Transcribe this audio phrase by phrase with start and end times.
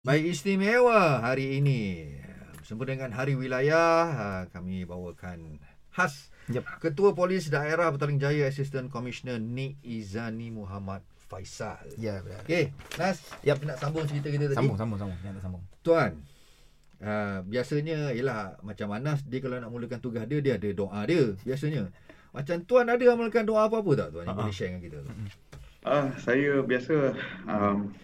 [0.00, 2.08] Baik istimewa hari ini
[2.56, 5.60] bersama dengan Hari Wilayah ha, kami bawakan
[5.92, 6.64] khas Yep.
[6.80, 11.84] Ketua Polis Daerah Petaling Jaya Assistant Commissioner Nik Izani Muhammad Faisal.
[11.94, 12.42] Ya, benar.
[12.42, 13.60] Okey, Nas, Yap.
[13.62, 14.56] nak sambung cerita kita tadi.
[14.58, 15.14] Sambung, sambung, sambung.
[15.20, 15.62] Tak sambung.
[15.84, 16.10] Tuan,
[16.98, 21.38] uh, biasanya ialah macam Anas dia kalau nak mulakan tugas dia dia ada doa dia
[21.44, 21.92] biasanya.
[22.32, 24.24] Macam tuan ada amalkan doa apa-apa tak tuan?
[24.26, 24.42] Yang Ha-ha.
[24.42, 24.98] boleh share dengan kita.
[25.86, 26.94] Ah, saya biasa
[27.46, 27.94] um,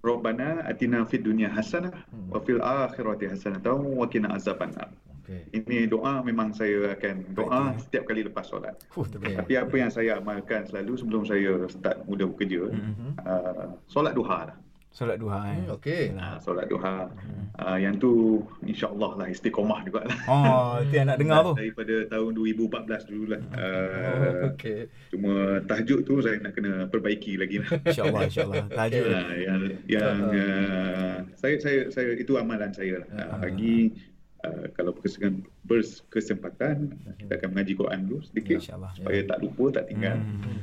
[0.00, 2.32] Rabbana atina fid dunya hasanah Hmm.
[2.32, 4.88] wa fil akhirati hasanah wa qina azabannar.
[5.20, 5.44] Okey.
[5.52, 8.74] Ini doa memang saya akan doa setiap kali lepas solat.
[8.90, 9.36] Fuh, Okey.
[9.36, 13.20] Tapi apa yang saya amalkan selalu sebelum saya start mula bekerja, Mhm.
[13.22, 14.56] uh, solat duha lah.
[14.90, 15.62] Solat duha eh.
[15.62, 16.02] Hmm, okey.
[16.12, 17.06] Uh, solat duha.
[17.54, 20.10] Uh, yang tu insya-Allah lah istiqomah jugalah.
[20.26, 21.54] Oh, itu yang nak dengar tu.
[21.54, 23.40] Daripada tahun 2014 dululah.
[23.40, 24.90] Oh, Uh, okey.
[25.14, 25.32] cuma
[25.64, 27.70] tahajud tu saya nak kena perbaiki lagi lah.
[27.86, 28.64] InsyaAllah, insyaAllah.
[28.78, 29.04] Tahajud.
[29.14, 33.08] Ah, yang yang uh, saya saya saya itu amalan saya lah.
[33.14, 33.94] Uh, pagi
[34.42, 36.76] uh, kalau berkesempatan berkesempatan
[37.16, 38.90] kita akan mengaji Quran dulu sedikit InsyaAllah.
[38.98, 40.18] supaya tak lupa tak tinggal.
[40.18, 40.62] Hmm.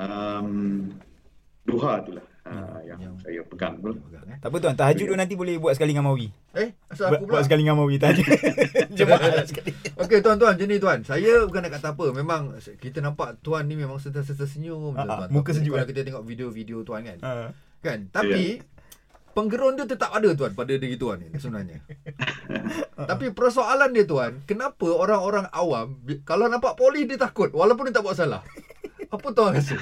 [0.00, 0.48] Um,
[1.68, 2.29] duha itulah uh, yang, yang-
[3.30, 3.74] saya pegang.
[3.78, 4.38] Pegang, eh.
[4.42, 6.34] Tak apa tuan, tahajud tu nanti boleh buat sekali dengan Mawi.
[6.58, 7.46] Eh, asal Buat, aku buat pula?
[7.46, 8.26] sekali dengan Mawi tahajud.
[8.98, 9.70] Jemaah sekali.
[10.02, 10.98] Okey tuan-tuan, macam ni tuan.
[11.06, 12.04] Saya bukan nak kata apa.
[12.10, 12.42] Memang
[12.82, 14.98] kita nampak tuan ni memang sentiasa senyum.
[14.98, 15.28] Ah, je, ah, tuan.
[15.30, 15.92] muka sejuk, Kalau kan?
[15.94, 17.18] kita tengok video-video tuan kan.
[17.22, 17.48] Ah.
[17.80, 18.10] Kan?
[18.10, 18.58] Tapi
[19.30, 21.78] penggerun dia tetap ada tuan pada diri tuan ni sebenarnya.
[23.10, 28.04] Tapi persoalan dia tuan, kenapa orang-orang awam kalau nampak polis dia takut walaupun dia tak
[28.04, 28.42] buat salah?
[29.10, 29.78] Apa tuan rasa?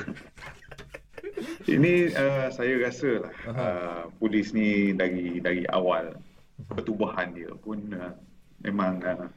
[1.68, 6.16] Ini uh, saya rasa lah uh, polis ni dari dari awal
[6.64, 8.16] pertubuhan dia pun uh,
[8.64, 9.28] memang uh,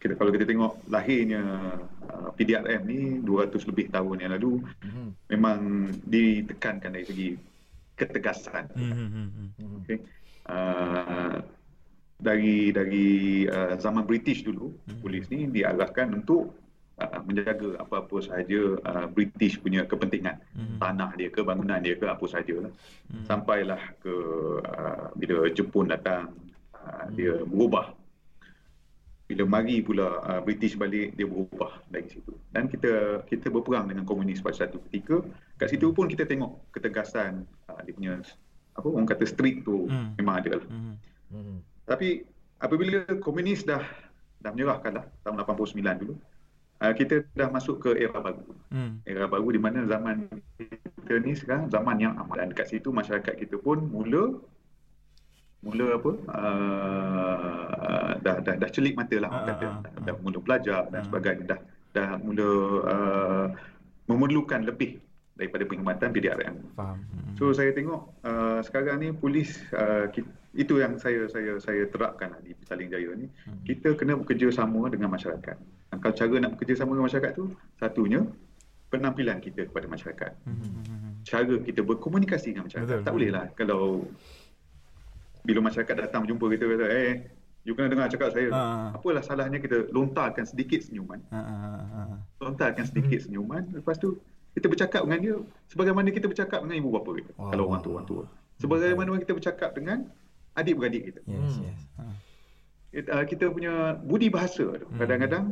[0.00, 1.44] kita kalau kita tengok lahirnya
[2.08, 5.06] uh, PDRM ni 200 lebih tahun yang lalu Mhm.
[5.28, 5.58] memang
[6.08, 7.28] ditekankan dari segi
[7.94, 8.64] ketegasan.
[8.74, 9.48] Hmm, hmm, hmm, hmm.
[9.60, 9.76] Mhm.
[9.84, 9.98] Okay.
[10.44, 11.36] Uh,
[12.18, 13.08] dari dari
[13.48, 14.72] uh, zaman British dulu,
[15.04, 16.52] polis ni diarahkan untuk
[17.00, 20.38] uh, menjaga apa-apa sahaja uh, British punya kepentingan.
[20.54, 20.76] Mhm.
[20.78, 22.70] Tanah dia ke, bangunan dia ke, apa sahajalah.
[23.10, 23.24] Hmm.
[23.26, 24.14] Sampailah ke
[24.62, 26.30] uh, bila Jepun datang,
[26.74, 27.94] uh, dia berubah.
[29.24, 32.36] Bila mari pula uh, British balik, dia berubah dari situ.
[32.52, 35.24] Dan kita kita berperang dengan komunis pada satu ketika.
[35.56, 38.14] Kat situ pun kita tengok ketegasan uh, dia punya
[38.74, 40.12] apa orang kata street tu Hmm.
[40.18, 40.66] memang ada lah.
[40.68, 40.94] Hmm.
[41.32, 41.56] Mhm.
[41.88, 42.08] Tapi
[42.60, 43.80] apabila komunis dah
[44.44, 46.14] dah menyerahkan lah tahun 89 dulu,
[46.84, 48.44] uh, kita dah masuk ke era baru.
[48.68, 49.00] Hmm.
[49.02, 50.28] Era baru di mana zaman
[50.60, 54.36] kita ni sekarang zaman yang aman dan dekat situ masyarakat kita pun mula
[55.64, 60.02] mula apa uh, dah dah dah celik mata lah Ah, kata ah, dah, ah.
[60.04, 61.06] dah mula belajar dan Ah.
[61.08, 61.60] sebagainya dah
[61.94, 62.48] dah mula
[62.84, 63.46] uh,
[64.04, 65.00] memerlukan lebih
[65.34, 66.54] daripada perkhidmatan PDRM.
[66.76, 67.00] Faham.
[67.00, 67.34] Hmm.
[67.34, 72.30] So saya tengok uh, sekarang ni polis uh, ki- itu yang saya saya saya terapkan
[72.30, 73.26] lah di Petaling Jaya ni.
[73.26, 73.62] Hmm.
[73.66, 75.56] Kita kena bekerja sama dengan masyarakat.
[75.94, 77.44] Kalau cara nak bekerja sama dengan masyarakat tu
[77.78, 78.22] satunya
[78.90, 80.32] penampilan kita kepada masyarakat.
[80.46, 81.22] Hmm.
[81.26, 83.02] Cara kita berkomunikasi dengan masyarakat.
[83.02, 83.06] Betul.
[83.06, 84.06] Tak boleh lah kalau
[85.44, 87.12] bila masyarakat datang jumpa kita kata eh
[87.66, 88.48] you kena dengar cakap saya.
[88.54, 88.94] Ah.
[88.94, 91.18] Apalah salahnya kita lontarkan sedikit senyuman.
[91.34, 92.18] Ah, ah, ah, ah.
[92.38, 93.26] Lontarkan sedikit Hmm.
[93.26, 94.22] senyuman lepas tu
[94.54, 95.34] kita bercakap dengan dia
[95.66, 97.32] sebagaimana kita bercakap dengan ibu bapa kita.
[97.34, 97.50] Wow.
[97.50, 98.24] Kalau orang tua orang tua.
[98.62, 100.06] Sebagaimana kita bercakap dengan
[100.54, 101.20] adik-beradik kita.
[101.24, 101.64] Yes, Hmm.
[101.64, 101.80] yes.
[102.94, 104.86] It, uh, kita punya budi bahasa tu.
[104.86, 104.98] Hmm.
[105.02, 105.44] Kadang-kadang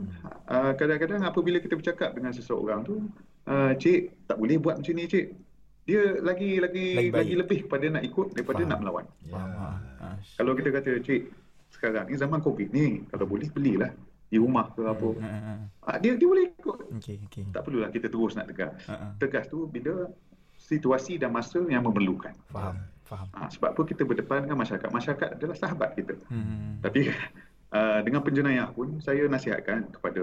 [0.47, 3.11] uh, kadang-kadang apabila kita bercakap dengan seseorang tu,
[3.47, 5.35] uh, cik tak boleh buat macam ni cik.
[5.83, 8.71] Dia lagi lagi Lagi lagi, lebih pada nak ikut daripada Faham.
[8.71, 9.05] nak melawan.
[9.27, 9.35] Ya.
[9.35, 9.75] Faham.
[9.99, 10.15] Ah.
[10.39, 11.23] Kalau kita kata cik
[11.69, 13.91] sekarang ni zaman Covid ni kalau boleh belilah
[14.31, 15.09] di rumah ke apa.
[15.83, 16.79] Ah, dia dia boleh ikut.
[16.95, 17.45] Okey, okey.
[17.51, 18.79] Tak perlulah kita terus nak tegas.
[18.87, 19.13] Ah, ah.
[19.19, 20.07] Tegas tu bila
[20.55, 22.39] situasi dan masa yang memerlukan.
[22.47, 22.79] Faham.
[23.05, 23.29] Faham.
[23.35, 24.89] Ha, sebab apa kita berdepan dengan masyarakat.
[24.89, 26.15] Masyarakat adalah sahabat kita.
[26.31, 26.79] Hmm.
[26.81, 27.13] Tapi
[27.75, 30.23] uh, dengan penjenayah pun saya nasihatkan kepada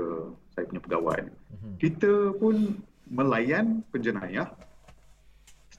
[0.56, 1.19] saya punya pegawai.
[1.29, 1.72] Mhm.
[1.78, 2.79] Kita pun
[3.09, 4.50] melayan penjenayah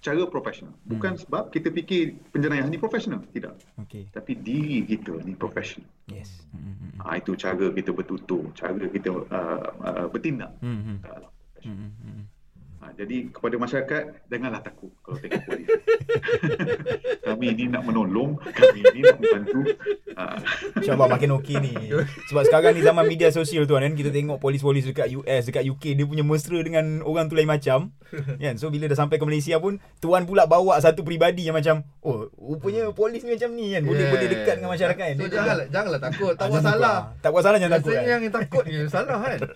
[0.00, 0.72] secara profesional.
[0.89, 1.22] Bukan Hmm.
[1.22, 3.21] sebab kita fikir penjenayah ni profesional.
[3.37, 3.84] Tidak.
[3.84, 4.09] Okey.
[4.09, 5.92] Tapi diri kita ni profesional.
[6.09, 6.41] Yes.
[6.57, 6.98] Hmm, hmm, hmm.
[7.04, 10.57] Ha, itu cara kita bertutur, cara kita uh, uh, bertindak.
[10.65, 10.98] Hmm, hmm.
[11.04, 11.30] dalam
[11.60, 12.00] Hmm, hmm, hmm.
[13.01, 15.67] Jadi kepada masyarakat janganlah takut kalau tengok polis.
[17.27, 19.61] kami ni nak menolong, kami ni nak membantu.
[20.13, 20.37] Ha,
[20.77, 21.73] InsyaAllah makin okey ni.
[22.29, 25.97] Sebab sekarang ni zaman media sosial tuan kan kita tengok polis-polis dekat US, dekat UK
[25.97, 27.89] dia punya mesra dengan orang tu lain macam.
[28.37, 28.61] Kan?
[28.61, 32.29] So bila dah sampai ke Malaysia pun tuan pula bawa satu peribadi yang macam oh
[32.37, 33.83] rupanya polis ni macam ni kan.
[33.83, 34.13] Boleh Yeah.
[34.13, 35.17] boleh dekat dengan masyarakat kan.
[35.17, 36.91] So janganlah janganlah takut, tak Ah, buat salah.
[36.93, 37.01] ah.
[37.23, 37.93] Tak buat salah jangan takut.
[37.97, 38.05] Kan?
[38.05, 39.39] yang takut ni salah kan.